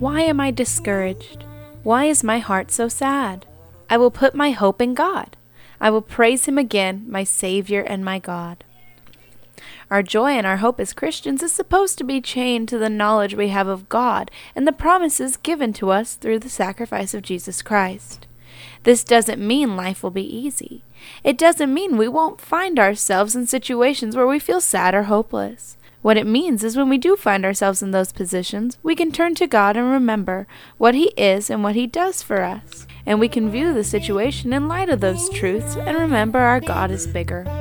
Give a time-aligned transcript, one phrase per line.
[0.00, 1.44] Why am I discouraged?
[1.82, 3.44] Why is my heart so sad?
[3.90, 5.36] I will put my hope in God.
[5.78, 8.64] I will praise Him again, my Savior and my God.
[9.90, 13.34] Our joy and our hope as Christians is supposed to be chained to the knowledge
[13.34, 17.60] we have of God and the promises given to us through the sacrifice of Jesus
[17.60, 18.26] Christ.
[18.84, 20.82] This doesn't mean life will be easy.
[21.22, 25.76] It doesn't mean we won't find ourselves in situations where we feel sad or hopeless.
[26.02, 29.34] What it means is when we do find ourselves in those positions, we can turn
[29.34, 30.46] to God and remember
[30.78, 32.86] what He is and what He does for us.
[33.04, 36.90] And we can view the situation in light of those truths and remember our God
[36.90, 37.59] is bigger.